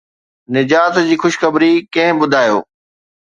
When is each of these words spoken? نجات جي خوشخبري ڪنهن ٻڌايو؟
نجات 0.55 0.95
جي 1.09 1.17
خوشخبري 1.23 1.71
ڪنهن 1.93 2.17
ٻڌايو؟ 2.23 2.57